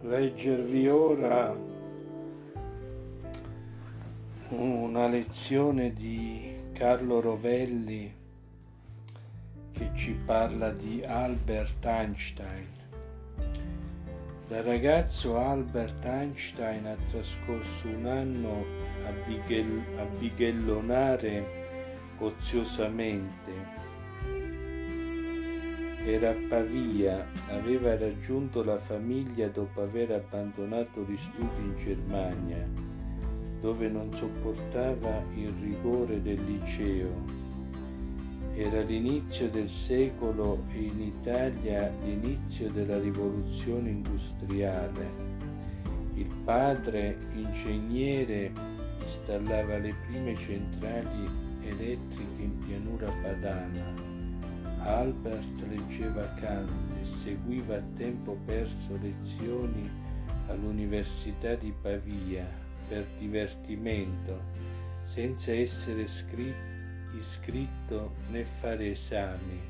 [0.00, 1.56] leggervi ora
[4.48, 8.12] una lezione di Carlo Rovelli
[9.70, 12.66] che ci parla di Albert Einstein.
[14.48, 18.64] Da ragazzo Albert Einstein ha trascorso un anno
[19.06, 21.60] a bighellonare
[22.18, 23.91] oziosamente
[26.04, 32.68] era a Pavia, aveva raggiunto la famiglia dopo aver abbandonato gli studi in Germania,
[33.60, 37.40] dove non sopportava il rigore del liceo.
[38.54, 45.08] Era l'inizio del secolo e in Italia l'inizio della rivoluzione industriale.
[46.14, 48.50] Il padre, ingegnere,
[49.04, 51.30] installava le prime centrali
[51.62, 54.11] elettriche in pianura padana
[54.92, 59.90] Albert leggeva Kant e seguiva a tempo perso lezioni
[60.48, 62.46] all'Università di Pavia
[62.88, 64.38] per divertimento,
[65.02, 69.60] senza essere scritto, iscritto né fare esami.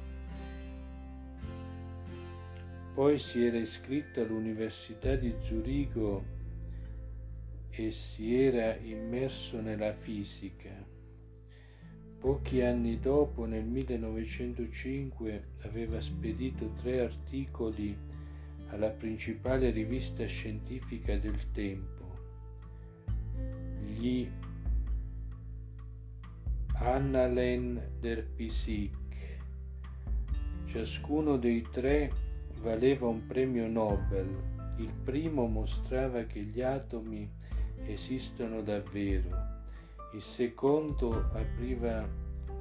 [2.92, 6.24] Poi si era iscritto all'Università di Zurigo
[7.70, 10.91] e si era immerso nella fisica.
[12.22, 17.98] Pochi anni dopo, nel 1905, aveva spedito tre articoli
[18.68, 22.04] alla principale rivista scientifica del tempo,
[23.84, 24.28] gli
[26.74, 29.40] Annalen der Physik.
[30.66, 32.12] Ciascuno dei tre
[32.60, 34.28] valeva un premio Nobel.
[34.76, 37.28] Il primo mostrava che gli atomi
[37.84, 39.61] esistono davvero
[40.12, 42.06] il secondo apriva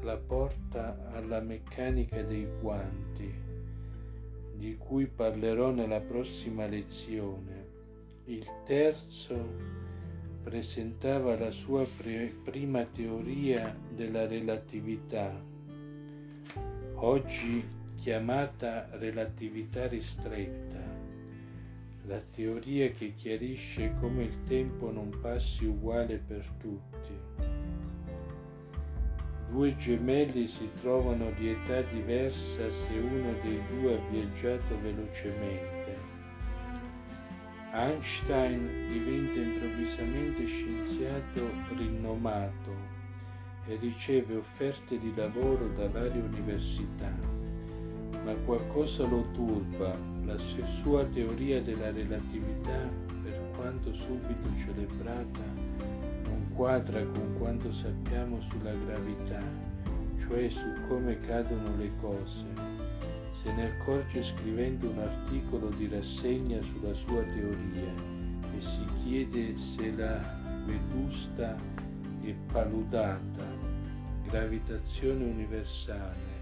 [0.03, 3.31] la porta alla meccanica dei quanti,
[4.55, 7.67] di cui parlerò nella prossima lezione.
[8.25, 9.79] Il terzo
[10.43, 15.31] presentava la sua pre- prima teoria della relatività,
[16.95, 17.63] oggi
[17.97, 20.91] chiamata relatività ristretta
[22.05, 27.30] la teoria che chiarisce come il tempo non passi uguale per tutti.
[29.51, 35.97] Due gemelli si trovano di età diversa se uno dei due ha viaggiato velocemente.
[37.73, 42.73] Einstein diventa improvvisamente scienziato rinomato
[43.67, 47.11] e riceve offerte di lavoro da varie università,
[48.23, 52.89] ma qualcosa lo turba la sua teoria della relatività,
[53.21, 55.43] per quanto subito celebrata,
[56.55, 59.41] quadra con quanto sappiamo sulla gravità,
[60.17, 62.45] cioè su come cadono le cose.
[63.31, 67.93] Se ne accorge scrivendo un articolo di rassegna sulla sua teoria
[68.55, 70.19] e si chiede se la
[70.65, 71.55] vetusta
[72.21, 73.71] e paludata
[74.27, 76.39] gravitazione universale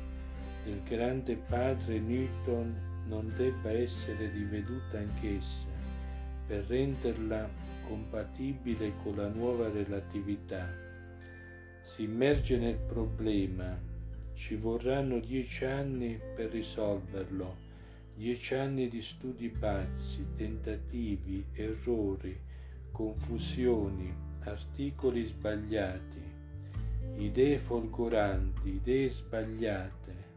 [0.64, 2.76] del grande padre Newton
[3.08, 5.68] non debba essere riveduta anch'essa
[6.46, 7.50] per renderla
[7.90, 10.72] compatibile con la nuova relatività.
[11.82, 13.76] Si immerge nel problema,
[14.36, 17.58] ci vorranno dieci anni per risolverlo,
[18.16, 22.40] dieci anni di studi pazzi, tentativi, errori,
[22.92, 26.22] confusioni, articoli sbagliati,
[27.18, 30.29] idee folgoranti, idee sbagliate,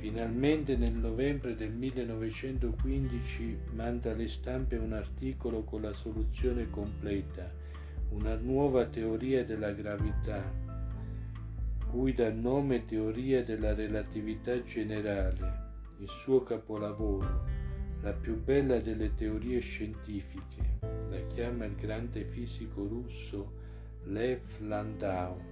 [0.00, 7.52] Finalmente nel novembre del 1915 manda alle stampe un articolo con la soluzione completa,
[8.08, 10.42] una nuova teoria della gravità,
[11.90, 15.68] cui dà nome teoria della relatività generale,
[15.98, 17.44] il suo capolavoro,
[18.00, 20.78] la più bella delle teorie scientifiche,
[21.10, 23.52] la chiama il grande fisico russo
[24.04, 25.49] Lev Landau.